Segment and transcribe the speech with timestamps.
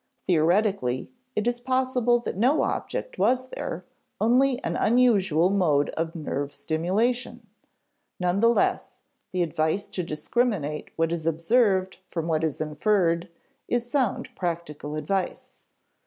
[0.27, 3.85] Theoretically, it is possible that no object was there,
[4.19, 7.45] only an unusual mode of nerve stimulation.
[8.19, 9.01] None the less,
[9.31, 13.29] the advice to discriminate what is observed from what is inferred
[13.67, 15.65] is sound practical advice.